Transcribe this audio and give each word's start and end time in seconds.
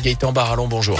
Gaëtan 0.00 0.32
Barallon, 0.32 0.68
bonjour. 0.68 0.98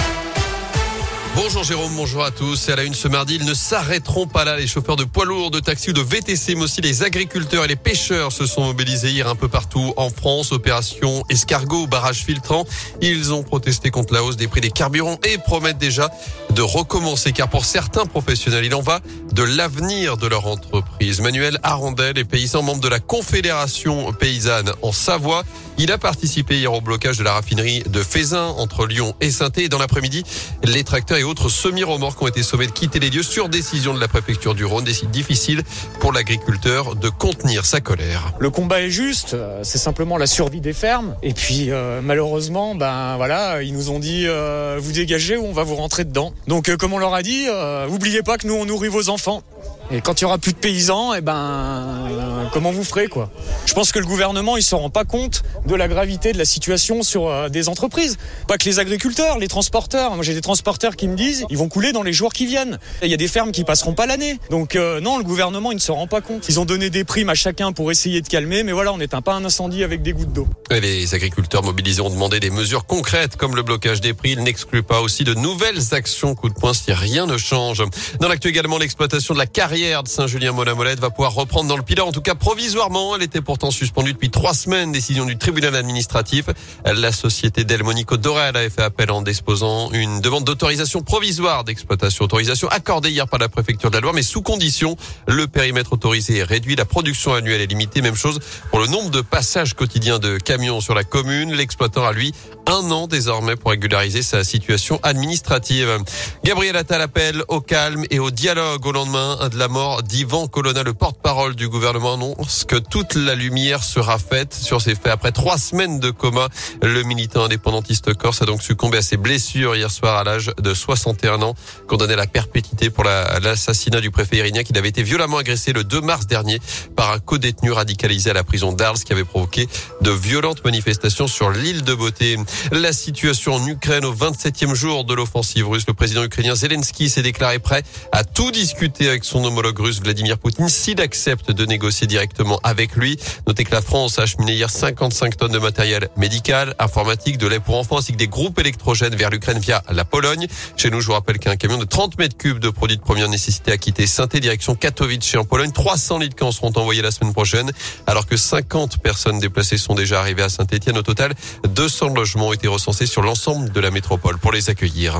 Bonjour 1.34 1.64
Jérôme, 1.64 1.96
bonjour 1.96 2.24
à 2.24 2.30
tous. 2.30 2.68
Et 2.68 2.72
à 2.72 2.76
la 2.76 2.84
une 2.84 2.92
ce 2.92 3.08
mardi, 3.08 3.36
ils 3.36 3.46
ne 3.46 3.54
s'arrêteront 3.54 4.26
pas 4.26 4.44
là. 4.44 4.58
Les 4.58 4.66
chauffeurs 4.66 4.96
de 4.96 5.04
poids 5.04 5.24
lourds, 5.24 5.50
de 5.50 5.60
taxi 5.60 5.88
ou 5.88 5.92
de 5.94 6.02
VTC, 6.02 6.54
mais 6.56 6.64
aussi 6.64 6.82
les 6.82 7.02
agriculteurs 7.02 7.64
et 7.64 7.68
les 7.68 7.76
pêcheurs 7.76 8.32
se 8.32 8.44
sont 8.44 8.64
mobilisés 8.64 9.08
hier 9.10 9.26
un 9.26 9.34
peu 9.34 9.48
partout 9.48 9.94
en 9.96 10.10
France. 10.10 10.52
Opération 10.52 11.24
escargot, 11.30 11.86
barrage 11.86 12.22
filtrant. 12.22 12.66
Ils 13.00 13.32
ont 13.32 13.42
protesté 13.42 13.90
contre 13.90 14.12
la 14.12 14.22
hausse 14.22 14.36
des 14.36 14.46
prix 14.46 14.60
des 14.60 14.70
carburants 14.70 15.16
et 15.24 15.38
promettent 15.38 15.78
déjà 15.78 16.10
de 16.50 16.60
recommencer. 16.60 17.32
Car 17.32 17.48
pour 17.48 17.64
certains 17.64 18.04
professionnels, 18.04 18.66
il 18.66 18.74
en 18.74 18.82
va 18.82 19.00
de 19.32 19.42
l'avenir 19.42 20.18
de 20.18 20.26
leur 20.26 20.46
entreprise. 20.46 21.22
Manuel 21.22 21.58
Arondel 21.62 22.18
est 22.18 22.24
paysan, 22.24 22.62
membre 22.62 22.82
de 22.82 22.88
la 22.88 23.00
Confédération 23.00 24.12
paysanne 24.12 24.70
en 24.82 24.92
Savoie. 24.92 25.44
Il 25.82 25.90
a 25.90 25.98
participé 25.98 26.58
hier 26.58 26.72
au 26.72 26.80
blocage 26.80 27.18
de 27.18 27.24
la 27.24 27.32
raffinerie 27.32 27.82
de 27.88 28.04
Fézin 28.04 28.54
entre 28.56 28.86
Lyon 28.86 29.16
et 29.20 29.32
saint 29.32 29.50
Et 29.56 29.68
dans 29.68 29.78
l'après-midi, 29.78 30.22
les 30.62 30.84
tracteurs 30.84 31.18
et 31.18 31.24
autres 31.24 31.48
semi-remorques 31.48 32.22
ont 32.22 32.28
été 32.28 32.44
sauvés 32.44 32.68
de 32.68 32.70
quitter 32.70 33.00
les 33.00 33.10
lieux 33.10 33.24
sur 33.24 33.48
décision 33.48 33.92
de 33.92 33.98
la 33.98 34.06
préfecture 34.06 34.54
du 34.54 34.64
Rhône. 34.64 34.84
Décide 34.84 35.10
difficile 35.10 35.64
pour 35.98 36.12
l'agriculteur 36.12 36.94
de 36.94 37.08
contenir 37.08 37.64
sa 37.64 37.80
colère. 37.80 38.32
Le 38.38 38.48
combat 38.48 38.80
est 38.80 38.90
juste, 38.90 39.36
c'est 39.64 39.78
simplement 39.78 40.18
la 40.18 40.28
survie 40.28 40.60
des 40.60 40.72
fermes. 40.72 41.16
Et 41.24 41.34
puis 41.34 41.72
euh, 41.72 42.00
malheureusement, 42.00 42.76
ben 42.76 43.16
voilà, 43.16 43.64
ils 43.64 43.74
nous 43.74 43.90
ont 43.90 43.98
dit 43.98 44.26
euh, 44.28 44.78
vous 44.80 44.92
dégagez 44.92 45.36
ou 45.36 45.46
on 45.46 45.52
va 45.52 45.64
vous 45.64 45.74
rentrer 45.74 46.04
dedans. 46.04 46.32
Donc 46.46 46.68
euh, 46.68 46.76
comme 46.76 46.92
on 46.92 46.98
leur 46.98 47.12
a 47.12 47.24
dit, 47.24 47.48
oubliez 47.88 48.22
pas 48.22 48.38
que 48.38 48.46
nous 48.46 48.54
on 48.54 48.66
nourrit 48.66 48.86
vos 48.86 49.08
enfants. 49.08 49.42
Et 49.90 50.00
quand 50.00 50.20
il 50.20 50.22
y 50.22 50.24
aura 50.26 50.38
plus 50.38 50.52
de 50.52 50.58
paysans, 50.58 51.12
et 51.12 51.18
eh 51.18 51.20
ben 51.20 52.48
comment 52.52 52.70
vous 52.70 52.84
ferez 52.84 53.08
quoi? 53.08 53.30
Je 53.66 53.74
pense 53.74 53.90
que 53.90 53.98
le 53.98 54.06
gouvernement 54.06 54.56
il 54.56 54.62
se 54.62 54.74
rend 54.74 54.90
pas 54.90 55.04
compte 55.04 55.42
la 55.76 55.88
gravité 55.88 56.32
de 56.32 56.38
la 56.38 56.44
situation 56.44 57.02
sur 57.02 57.28
euh, 57.28 57.48
des 57.48 57.68
entreprises, 57.68 58.18
pas 58.46 58.58
que 58.58 58.64
les 58.64 58.78
agriculteurs, 58.78 59.38
les 59.38 59.48
transporteurs. 59.48 60.14
Moi 60.14 60.24
j'ai 60.24 60.34
des 60.34 60.40
transporteurs 60.40 60.96
qui 60.96 61.08
me 61.08 61.16
disent 61.16 61.44
ils 61.50 61.58
vont 61.58 61.68
couler 61.68 61.92
dans 61.92 62.02
les 62.02 62.12
jours 62.12 62.32
qui 62.32 62.46
viennent. 62.46 62.78
Il 63.02 63.08
y 63.08 63.14
a 63.14 63.16
des 63.16 63.28
fermes 63.28 63.52
qui 63.52 63.64
passeront 63.64 63.94
pas 63.94 64.06
l'année. 64.06 64.38
Donc 64.50 64.76
euh, 64.76 65.00
non, 65.00 65.18
le 65.18 65.24
gouvernement 65.24 65.72
il 65.72 65.76
ne 65.76 65.80
se 65.80 65.92
rend 65.92 66.06
pas 66.06 66.20
compte. 66.20 66.48
Ils 66.48 66.60
ont 66.60 66.64
donné 66.64 66.90
des 66.90 67.04
primes 67.04 67.28
à 67.28 67.34
chacun 67.34 67.72
pour 67.72 67.90
essayer 67.90 68.20
de 68.20 68.28
calmer, 68.28 68.62
mais 68.62 68.72
voilà, 68.72 68.92
on 68.92 68.98
n'éteint 68.98 69.22
pas 69.22 69.34
un 69.34 69.44
incendie 69.44 69.84
avec 69.84 70.02
des 70.02 70.12
gouttes 70.12 70.32
d'eau. 70.32 70.46
Les 70.70 71.14
agriculteurs 71.14 71.62
mobilisés 71.62 72.02
ont 72.02 72.10
demandé 72.10 72.40
des 72.40 72.50
mesures 72.50 72.86
concrètes 72.86 73.36
comme 73.36 73.56
le 73.56 73.62
blocage 73.62 74.00
des 74.00 74.14
prix. 74.14 74.32
Ils 74.32 74.42
n'excluent 74.42 74.82
pas 74.82 75.00
aussi 75.00 75.24
de 75.24 75.34
nouvelles 75.34 75.94
actions 75.94 76.34
coup 76.34 76.48
de 76.48 76.54
poing 76.54 76.74
si 76.74 76.92
rien 76.92 77.26
ne 77.26 77.36
change. 77.36 77.82
Dans 78.20 78.28
l'actu 78.28 78.48
également, 78.48 78.78
l'exploitation 78.78 79.34
de 79.34 79.38
la 79.38 79.46
carrière 79.46 80.02
de 80.02 80.08
Saint-Julien-Molamolette 80.08 81.00
va 81.00 81.10
pouvoir 81.10 81.34
reprendre 81.34 81.68
dans 81.68 81.76
le 81.76 81.82
pilote, 81.82 82.06
en 82.06 82.12
tout 82.12 82.22
cas 82.22 82.34
provisoirement. 82.34 83.16
Elle 83.16 83.22
était 83.22 83.40
pourtant 83.40 83.70
suspendue 83.70 84.12
depuis 84.12 84.30
trois 84.30 84.54
semaines, 84.54 84.92
décision 84.92 85.24
du 85.24 85.36
tribunal 85.36 85.51
administratif. 85.60 86.46
La 86.84 87.12
société 87.12 87.64
Delmonico 87.64 88.16
Dorel 88.16 88.56
avait 88.56 88.70
fait 88.70 88.82
appel 88.82 89.10
en 89.10 89.22
disposant 89.22 89.90
une 89.92 90.20
demande 90.20 90.44
d'autorisation 90.44 91.02
provisoire 91.02 91.64
d'exploitation. 91.64 92.24
Autorisation 92.24 92.68
accordée 92.68 93.10
hier 93.10 93.28
par 93.28 93.38
la 93.38 93.48
préfecture 93.48 93.90
de 93.90 93.96
la 93.96 94.00
Loire, 94.00 94.14
mais 94.14 94.22
sous 94.22 94.42
condition. 94.42 94.96
Le 95.28 95.46
périmètre 95.46 95.92
autorisé 95.92 96.38
est 96.38 96.44
réduit, 96.44 96.76
la 96.76 96.84
production 96.84 97.34
annuelle 97.34 97.60
est 97.60 97.66
limitée. 97.66 98.02
Même 98.02 98.16
chose 98.16 98.40
pour 98.70 98.80
le 98.80 98.86
nombre 98.86 99.10
de 99.10 99.20
passages 99.20 99.74
quotidiens 99.74 100.18
de 100.18 100.38
camions 100.38 100.80
sur 100.80 100.94
la 100.94 101.04
commune. 101.04 101.52
L'exploitant 101.52 102.04
a 102.04 102.12
lui 102.12 102.32
un 102.66 102.90
an 102.90 103.06
désormais 103.06 103.56
pour 103.56 103.70
régulariser 103.70 104.22
sa 104.22 104.44
situation 104.44 105.00
administrative. 105.02 105.98
Gabriel 106.44 106.76
Attal 106.76 107.00
appelle 107.00 107.42
au 107.48 107.60
calme 107.60 108.04
et 108.10 108.18
au 108.18 108.30
dialogue 108.30 108.84
au 108.86 108.92
lendemain 108.92 109.48
de 109.48 109.58
la 109.58 109.68
mort 109.68 110.02
d'Ivan 110.02 110.46
Colonna, 110.46 110.82
le 110.82 110.94
porte-parole 110.94 111.54
du 111.54 111.68
gouvernement 111.68 112.14
annonce 112.14 112.64
que 112.66 112.76
toute 112.76 113.14
la 113.14 113.34
lumière 113.34 113.82
sera 113.82 114.18
faite 114.18 114.54
sur 114.54 114.80
ces 114.80 114.94
faits. 114.94 115.08
Après 115.08 115.32
trois 115.32 115.58
semaines 115.58 116.00
de 116.00 116.10
coma, 116.10 116.48
le 116.82 117.02
militant 117.02 117.44
indépendantiste 117.44 118.14
corse 118.14 118.42
a 118.42 118.46
donc 118.46 118.62
succombé 118.62 118.98
à 118.98 119.02
ses 119.02 119.16
blessures 119.16 119.76
hier 119.76 119.90
soir 119.90 120.16
à 120.16 120.24
l'âge 120.24 120.50
de 120.60 120.74
61 120.74 121.42
ans, 121.42 121.54
condamné 121.88 122.14
à 122.14 122.16
la 122.16 122.26
perpétuité 122.26 122.90
pour 122.90 123.04
l'assassinat 123.04 124.00
du 124.00 124.10
préfet 124.10 124.36
Irina 124.36 124.62
qui 124.64 124.76
avait 124.76 124.88
été 124.88 125.02
violemment 125.02 125.38
agressé 125.38 125.72
le 125.72 125.84
2 125.84 126.00
mars 126.00 126.26
dernier 126.26 126.60
par 126.96 127.12
un 127.12 127.18
co-détenu 127.18 127.72
radicalisé 127.72 128.30
à 128.30 128.34
la 128.34 128.44
prison 128.44 128.72
d'Arles 128.72 128.98
qui 128.98 129.12
avait 129.12 129.24
provoqué 129.24 129.68
de 130.00 130.10
violentes 130.10 130.64
manifestations 130.64 131.26
sur 131.26 131.50
l'île 131.50 131.82
de 131.82 131.94
Beauté. 131.94 132.36
La 132.72 132.92
situation 132.92 133.54
en 133.54 133.66
Ukraine 133.66 134.04
au 134.04 134.14
27e 134.14 134.74
jour 134.74 135.04
de 135.04 135.14
l'offensive 135.14 135.68
russe, 135.68 135.84
le 135.86 135.94
président 135.94 136.24
ukrainien 136.24 136.54
Zelensky 136.54 137.08
s'est 137.08 137.22
déclaré 137.22 137.58
prêt 137.58 137.82
à 138.12 138.24
tout 138.24 138.50
discuter 138.50 139.08
avec 139.08 139.24
son 139.24 139.44
homologue 139.44 139.78
russe 139.78 140.00
Vladimir 140.00 140.38
Poutine 140.38 140.68
s'il 140.68 141.00
accepte 141.00 141.50
de 141.50 141.64
négocier 141.64 142.06
directement 142.06 142.58
avec 142.62 142.96
lui. 142.96 143.18
Notez 143.46 143.64
que 143.64 143.72
la 143.72 143.82
France 143.82 144.18
a 144.18 144.22
acheminé 144.22 144.54
hier 144.54 144.70
55 144.70 145.36
tonnes 145.36 145.52
de 145.52 145.58
matériel 145.58 146.08
médical, 146.16 146.74
informatique, 146.78 147.38
de 147.38 147.46
lait 147.46 147.60
pour 147.60 147.76
enfants 147.76 147.98
ainsi 147.98 148.12
que 148.12 148.18
des 148.18 148.28
groupes 148.28 148.58
électrogènes 148.58 149.14
vers 149.14 149.30
l'Ukraine 149.30 149.58
via 149.58 149.82
la 149.90 150.04
Pologne. 150.04 150.46
Chez 150.76 150.90
nous, 150.90 151.00
je 151.00 151.06
vous 151.06 151.12
rappelle 151.12 151.38
qu'un 151.38 151.56
camion 151.56 151.78
de 151.78 151.84
30 151.84 152.18
mètres 152.18 152.36
cubes 152.36 152.58
de 152.58 152.70
produits 152.70 152.96
de 152.96 153.02
première 153.02 153.28
nécessité 153.28 153.72
a 153.72 153.78
quitté 153.78 154.06
saint 154.06 154.26
direction 154.26 154.74
Katowice 154.74 155.36
en 155.36 155.44
Pologne. 155.44 155.72
300 155.72 156.18
litres 156.18 156.36
camps 156.36 156.52
seront 156.52 156.72
envoyés 156.76 157.02
la 157.02 157.10
semaine 157.10 157.32
prochaine 157.32 157.70
alors 158.06 158.26
que 158.26 158.36
50 158.36 158.98
personnes 158.98 159.38
déplacées 159.38 159.78
sont 159.78 159.94
déjà 159.94 160.20
arrivées 160.20 160.42
à 160.42 160.48
Saint-Etienne. 160.48 160.98
Au 160.98 161.02
total, 161.02 161.34
200 161.68 162.08
logements 162.14 162.41
ont 162.42 162.52
été 162.52 162.68
recensés 162.68 163.06
sur 163.06 163.22
l'ensemble 163.22 163.70
de 163.70 163.80
la 163.80 163.90
métropole 163.90 164.38
pour 164.38 164.52
les 164.52 164.70
accueillir. 164.70 165.18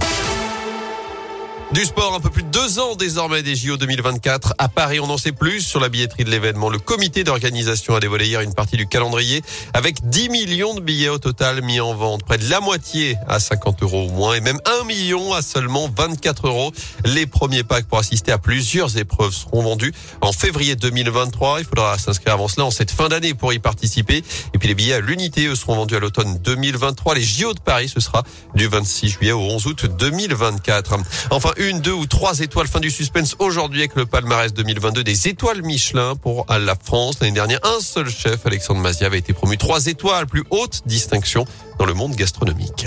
Du 1.72 1.86
sport, 1.86 2.14
un 2.14 2.20
peu 2.20 2.28
plus 2.28 2.42
de 2.42 2.50
deux 2.50 2.78
ans 2.80 2.96
désormais 2.96 3.42
des 3.42 3.56
JO 3.56 3.78
2024. 3.78 4.52
À 4.58 4.68
Paris, 4.68 5.00
on 5.00 5.08
en 5.08 5.16
sait 5.16 5.32
plus 5.32 5.62
sur 5.62 5.80
la 5.80 5.88
billetterie 5.88 6.24
de 6.24 6.30
l'événement. 6.30 6.68
Le 6.68 6.78
comité 6.78 7.24
d'organisation 7.24 7.94
a 7.94 8.00
dévoilé 8.00 8.26
hier 8.26 8.42
une 8.42 8.52
partie 8.52 8.76
du 8.76 8.86
calendrier 8.86 9.42
avec 9.72 10.06
10 10.06 10.28
millions 10.28 10.74
de 10.74 10.80
billets 10.80 11.08
au 11.08 11.16
total 11.16 11.62
mis 11.62 11.80
en 11.80 11.94
vente. 11.94 12.24
Près 12.24 12.36
de 12.36 12.46
la 12.50 12.60
moitié 12.60 13.16
à 13.26 13.40
50 13.40 13.82
euros 13.84 14.06
ou 14.06 14.12
moins 14.12 14.34
et 14.34 14.42
même 14.42 14.58
1 14.82 14.84
million 14.84 15.32
à 15.32 15.40
seulement 15.40 15.90
24 15.96 16.46
euros. 16.46 16.72
Les 17.06 17.24
premiers 17.24 17.64
packs 17.64 17.86
pour 17.86 17.98
assister 17.98 18.32
à 18.32 18.38
plusieurs 18.38 18.98
épreuves 18.98 19.32
seront 19.32 19.62
vendus 19.62 19.94
en 20.20 20.32
février 20.32 20.76
2023. 20.76 21.60
Il 21.60 21.64
faudra 21.64 21.96
s'inscrire 21.96 22.34
avant 22.34 22.48
cela 22.48 22.66
en 22.66 22.70
cette 22.70 22.90
fin 22.90 23.08
d'année 23.08 23.32
pour 23.32 23.54
y 23.54 23.58
participer. 23.58 24.22
Et 24.52 24.58
puis 24.58 24.68
les 24.68 24.74
billets 24.74 24.94
à 24.94 25.00
l'unité, 25.00 25.46
eux, 25.46 25.56
seront 25.56 25.76
vendus 25.76 25.96
à 25.96 26.00
l'automne 26.00 26.36
2023. 26.44 27.14
Les 27.14 27.24
JO 27.24 27.54
de 27.54 27.60
Paris, 27.60 27.88
ce 27.88 28.00
sera 28.00 28.24
du 28.54 28.68
26 28.68 29.08
juillet 29.08 29.32
au 29.32 29.40
11 29.40 29.66
août 29.68 29.86
2024. 29.86 30.98
Enfin, 31.30 31.50
une, 31.68 31.80
deux 31.80 31.92
ou 31.92 32.06
trois 32.06 32.40
étoiles. 32.40 32.66
Fin 32.66 32.80
du 32.80 32.90
suspense 32.90 33.36
aujourd'hui 33.38 33.80
avec 33.80 33.94
le 33.94 34.06
palmarès 34.06 34.52
2022 34.52 35.04
des 35.04 35.28
étoiles 35.28 35.62
Michelin 35.62 36.16
pour 36.16 36.46
la 36.48 36.74
France. 36.74 37.18
L'année 37.20 37.32
dernière, 37.32 37.60
un 37.62 37.80
seul 37.80 38.08
chef, 38.08 38.46
Alexandre 38.46 38.80
Mazia, 38.80 39.06
avait 39.06 39.18
été 39.18 39.32
promu 39.32 39.56
trois 39.56 39.86
étoiles, 39.86 40.26
plus 40.26 40.44
haute 40.50 40.82
distinction 40.86 41.46
dans 41.78 41.86
le 41.86 41.94
monde 41.94 42.14
gastronomique. 42.14 42.86